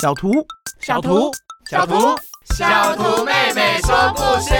[0.00, 0.46] 小图，
[0.78, 1.32] 小图，
[1.68, 2.16] 小图，
[2.56, 4.54] 小图妹妹说故事。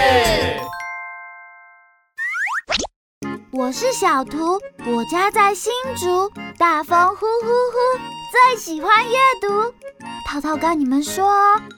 [3.53, 7.99] 我是小图，我家在新竹，大风呼呼呼，
[8.33, 9.73] 最喜欢阅读。
[10.27, 11.31] 涛涛跟你们说，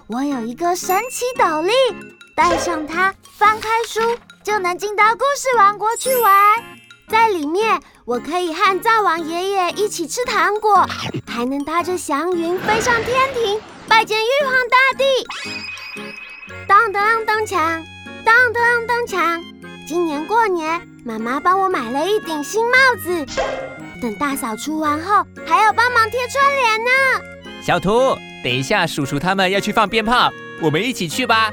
[0.07, 1.71] 我有一个神奇斗笠，
[2.35, 3.99] 带上它，翻开书
[4.43, 6.33] 就能进到故事王国去玩。
[7.07, 10.87] 在里面，我可以和灶王爷爷一起吃糖果，
[11.27, 15.03] 还能搭着祥云飞上天庭，拜见玉皇大帝。
[16.67, 17.83] 当当当锵，
[18.25, 19.41] 当当当锵。
[19.87, 23.25] 今年过年，妈妈帮我买了一顶新帽子。
[24.01, 26.91] 等大扫除完后，还要帮忙贴春联呢。
[27.61, 31.51] 小图，等一下，叔叔他们要去放鞭炮，我们一起去吧。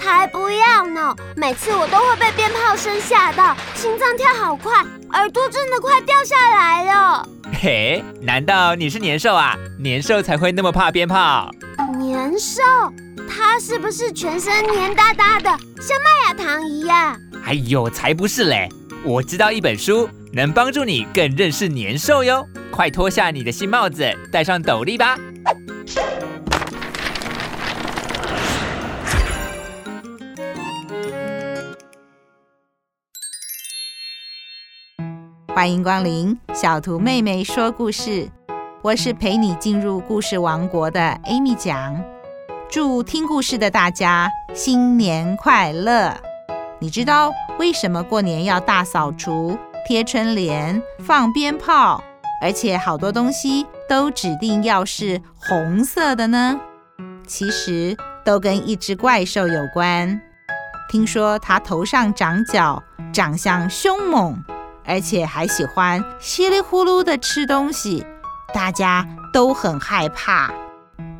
[0.00, 1.14] 才不要呢！
[1.36, 4.82] 每次我都会被鞭炮声吓到，心脏跳好快，
[5.12, 7.28] 耳朵真的快掉下来了。
[7.60, 9.54] 嘿，难道你是年兽啊？
[9.78, 11.50] 年兽才会那么怕鞭炮。
[11.98, 12.62] 年兽？
[13.28, 17.16] 它是不是全身黏哒哒的，像麦芽糖一样？
[17.44, 18.68] 哎呦，才不是嘞！
[19.04, 22.46] 我知道一本书，能帮助你更认识年兽哟。
[22.70, 25.16] 快脱下你的新帽子，戴上斗笠吧。
[35.60, 38.26] 欢迎光临小图妹妹说故事，
[38.80, 42.02] 我是陪你进入故事王国的 Amy 讲。
[42.70, 46.16] 祝听故事的大家新年快乐！
[46.78, 52.02] 你知道为什么过年要大扫除、贴春联、放鞭炮，
[52.40, 56.58] 而且好多东西都指定要是红色的呢？
[57.26, 57.94] 其实
[58.24, 60.18] 都跟一只怪兽有关。
[60.90, 64.42] 听说它头上长角，长相凶猛。
[64.84, 68.04] 而且还喜欢稀里呼噜的吃东西，
[68.52, 70.52] 大家都很害怕，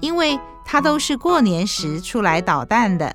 [0.00, 3.14] 因为它都是过年时出来捣蛋的，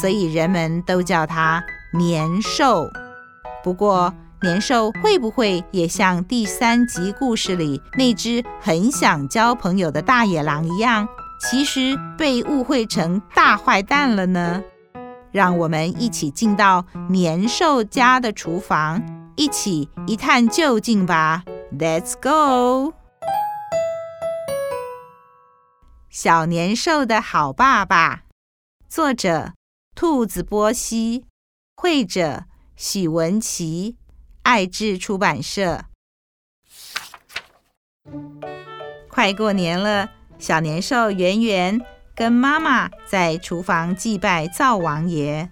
[0.00, 2.88] 所以人们都叫它年兽。
[3.62, 4.12] 不过，
[4.42, 11.08] 年兽会不会也像第三集故事里那只很想交朋友的大野狼一样，
[11.40, 14.62] 其实被误会成大坏蛋了呢？
[15.32, 19.02] 让我们一起进到年兽家的厨房。
[19.36, 21.44] 一起一探究竟吧
[21.78, 22.94] ，Let's go！
[26.08, 28.22] 小年兽的好爸爸，
[28.88, 29.52] 作者
[29.94, 31.26] 兔子波西，
[31.76, 32.44] 绘者
[32.76, 33.98] 许文琪，
[34.42, 35.84] 爱智出版社。
[39.10, 40.08] 快过年了，
[40.38, 41.78] 小年兽圆圆
[42.14, 45.50] 跟妈妈在厨房祭拜灶王爷，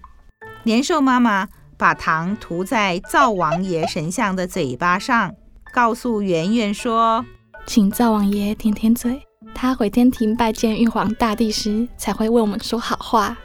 [0.63, 1.47] 年兽妈妈。
[1.77, 5.33] 把糖涂在灶王爷神像的嘴巴上，
[5.73, 7.25] 告诉圆圆说
[7.67, 9.21] ：“请灶王爷舔舔嘴，
[9.53, 13.37] 他回天庭拜见玉皇大帝时，才会为我们说好话。”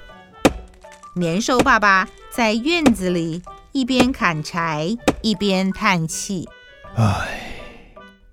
[1.17, 3.43] 年兽爸爸在院子里
[3.73, 6.49] 一边砍柴一边叹气
[6.97, 7.47] ：“唉。”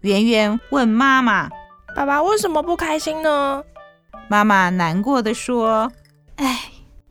[0.02, 1.50] 圆圆问妈妈
[1.96, 3.64] ：“爸爸为什么不开心呢？”
[4.30, 6.07] 妈妈难过地说：“唉。”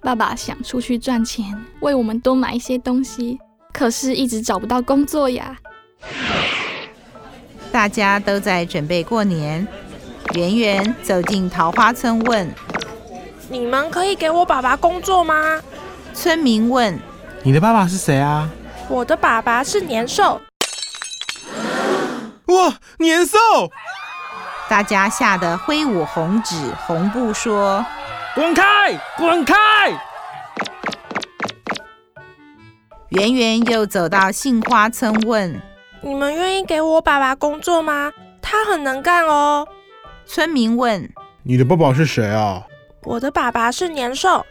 [0.06, 1.44] 爸爸想出去赚钱，
[1.80, 3.40] 为我们多买一些东西，
[3.72, 5.56] 可是一直找不到工作呀。
[7.72, 9.66] 大家都在准备过年，
[10.34, 12.48] 圆圆走进桃花村问
[13.50, 15.60] ：“你们可以给我爸爸工作吗？”
[16.14, 16.96] 村民问
[17.42, 18.48] ：“你的爸爸是谁啊
[18.88, 20.40] ？”“我的爸爸是年兽。
[22.46, 23.36] ”“哇，年兽！”
[24.70, 26.54] 大家吓得挥舞红纸
[26.86, 27.84] 红布说。
[28.36, 29.00] 滚开！
[29.16, 29.54] 滚开！
[33.08, 35.58] 圆圆又走到杏花村问
[36.04, 38.12] ：“你们愿意给我爸爸工作吗？
[38.42, 39.66] 他很能干哦。”
[40.26, 41.10] 村民问
[41.44, 42.62] ：“你的爸爸是谁啊
[43.04, 44.44] ？”“我的爸爸是年兽。”“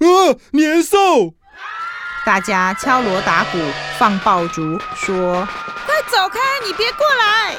[0.00, 0.98] 呃，年兽！”
[2.26, 3.58] 大家敲锣打鼓，
[3.96, 5.48] 放爆竹，说
[5.86, 6.38] ：“快走开！
[6.66, 7.56] 你别过来！”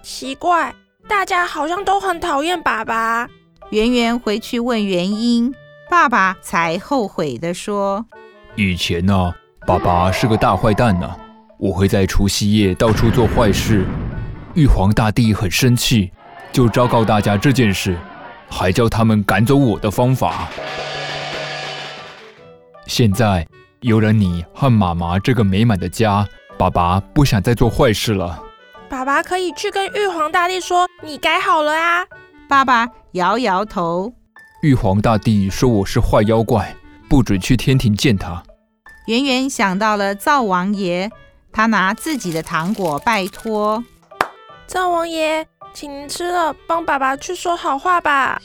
[0.00, 0.72] 奇怪。
[1.08, 3.28] 大家好像都很讨厌爸爸。
[3.70, 5.54] 圆圆回去问原因，
[5.88, 8.04] 爸爸才后悔地说
[8.56, 9.36] ：“以前呢、啊，
[9.66, 11.16] 爸爸是个大坏蛋呢、啊，
[11.58, 13.84] 我会在除夕夜到处做坏事，
[14.54, 16.10] 玉皇大帝很生气，
[16.52, 17.96] 就昭告大家这件事，
[18.50, 20.48] 还教他们赶走我的方法。
[22.86, 23.46] 现在
[23.80, 26.26] 有了你和妈妈这个美满的家，
[26.58, 28.42] 爸爸不想再做坏事了。”
[28.88, 32.04] 爸爸可以去跟玉皇大帝说，你改好了啊。
[32.48, 34.12] 爸爸摇摇头。
[34.62, 36.74] 玉皇大帝说我是坏妖怪，
[37.08, 38.42] 不准去天庭见他。
[39.06, 41.10] 圆圆想到了灶王爷，
[41.52, 43.82] 他拿自己的糖果拜托。
[44.66, 48.40] 灶王爷，请您吃了，帮爸爸去说好话吧。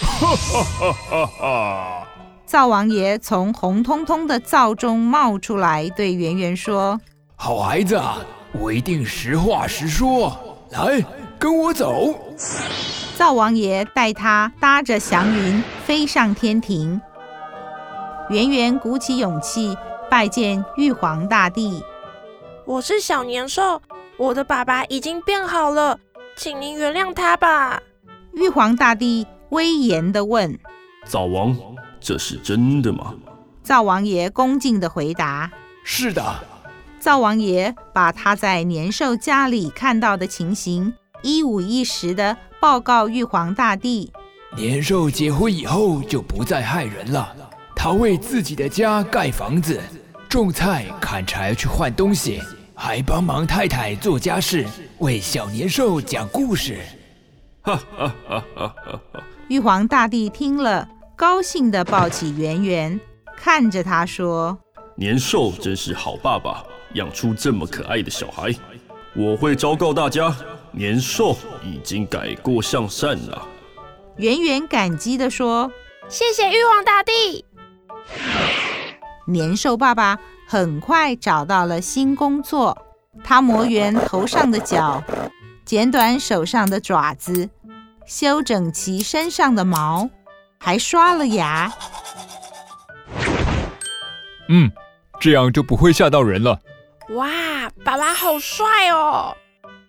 [0.00, 2.06] 哈哈哈哈哈！
[2.46, 7.00] 灶王爷从红彤彤的灶中冒出来，对圆圆说
[7.36, 8.18] ：“好孩子啊，
[8.52, 10.58] 我一定实话实说。
[10.70, 11.04] 来，
[11.38, 12.14] 跟我走。”
[13.16, 17.00] 灶王爷带他搭着祥云飞上天庭。
[18.28, 19.76] 圆圆鼓起勇气
[20.08, 21.82] 拜见玉皇大帝
[22.64, 23.82] ：“我是小年兽，
[24.16, 25.98] 我的爸爸已经变好了，
[26.36, 27.82] 请您原谅他吧。”
[28.32, 30.58] 玉皇大帝威严地问
[31.04, 31.56] ：“灶王。”
[32.00, 33.12] 这是真的吗？
[33.62, 35.50] 灶王爷恭敬地回答
[35.84, 36.22] ：“是的。”
[37.00, 40.92] 灶王爷把他在年兽家里看到的情形
[41.22, 44.12] 一五一十的报告玉皇大帝。
[44.56, 47.34] 年兽结婚以后就不再害人了，
[47.74, 49.80] 他为自己的家盖房子、
[50.28, 52.40] 种菜、砍柴去换东西，
[52.74, 54.66] 还帮忙太太做家事，
[54.98, 56.78] 为小年兽讲故事。
[57.62, 59.22] 哈哈哈哈哈！
[59.48, 60.88] 玉皇大帝听了。
[61.16, 62.98] 高兴地抱起圆圆，
[63.36, 64.58] 看着他说
[64.96, 66.64] ：“年兽真是好爸爸，
[66.94, 68.54] 养出这么可爱的小孩。
[69.14, 70.34] 我会昭告大家，
[70.70, 73.46] 年兽已经改过向善了。”
[74.18, 75.70] 圆圆感激地说
[76.08, 77.44] ：“谢谢玉皇大帝。”
[79.26, 82.76] 年兽爸爸很快找到了新工作，
[83.22, 85.02] 他磨圆头上的角，
[85.64, 87.48] 剪短手上的爪子，
[88.06, 90.08] 修整齐身上的毛。
[90.62, 91.72] 还刷了牙。
[94.50, 94.70] 嗯，
[95.18, 96.60] 这样就不会吓到人了。
[97.14, 99.34] 哇，爸爸好帅哦！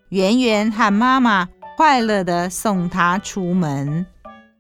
[0.10, 1.48] 圆圆和妈妈
[1.78, 4.06] 快乐的送他出门。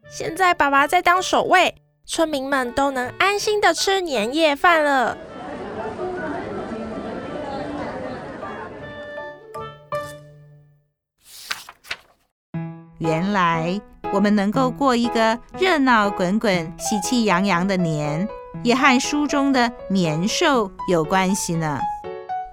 [0.09, 1.75] 现在爸爸在当守卫，
[2.05, 5.17] 村民们都能安心的吃年夜饭了。
[12.99, 13.81] 原来。
[14.13, 18.27] 我们能够过一个热闹滚滚、喜气洋洋的年，
[18.61, 21.79] 也和书中的年兽有关系呢。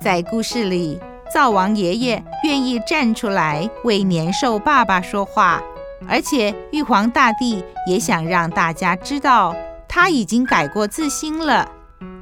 [0.00, 1.00] 在故事里，
[1.32, 5.60] 灶王爷爷愿意站出来为年兽爸爸说话，
[6.08, 9.54] 而且玉皇大帝也想让大家知道
[9.88, 11.68] 他已经改过自新了。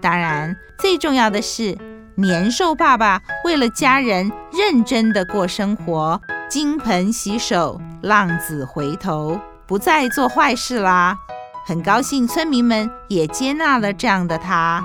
[0.00, 1.76] 当然，最重要的是，
[2.14, 6.20] 年兽爸爸为了家人认真的过生活。
[6.49, 11.19] 金盆洗手，浪子回头，不再做坏事啦。
[11.67, 14.81] 很高兴村民们也接纳了这样的他。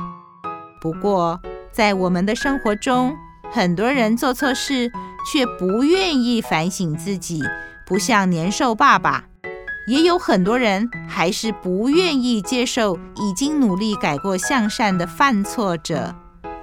[0.81, 1.39] 不过，
[1.71, 3.15] 在我们的生活中，
[3.51, 4.91] 很多人做错事
[5.31, 7.41] 却不愿意反省自己，
[7.85, 9.23] 不像年兽爸爸；
[9.87, 16.13] 也有很多人还是不愿意接受已经努力改过向善的犯错者，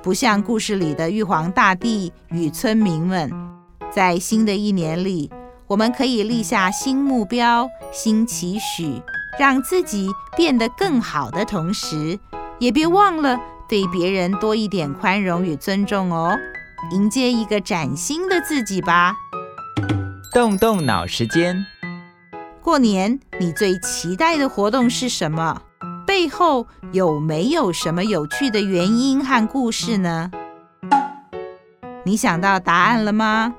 [0.02, 3.32] 不像故事里的玉皇大帝与村民们。
[3.90, 5.30] 在新的一年里，
[5.66, 9.02] 我们可以立下新目标、新期许，
[9.38, 12.18] 让自己变得更好的同时，
[12.58, 16.36] 也别忘了对别人多一点宽容与尊重哦。
[16.92, 19.14] 迎接一个崭新的自己吧。
[20.32, 21.66] 动动脑时间，
[22.62, 25.62] 过年你最期待的活动是什么？
[26.06, 30.30] 背后有没有什么有趣的原因和故事呢？
[32.04, 33.54] 你想到答案了吗？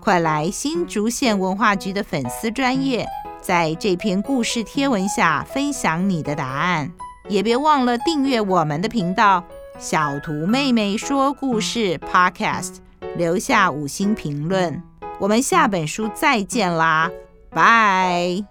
[0.00, 3.06] 快来新竹县文化局的粉丝专业，
[3.42, 6.90] 在这篇故事贴文下分享你的答案，
[7.28, 9.44] 也别忘了订阅我们的频道
[9.78, 12.76] “小图妹妹说故事 ”Podcast，
[13.16, 14.82] 留下五星评论。
[15.18, 17.10] 我们下本书再见啦，
[17.50, 18.49] 拜。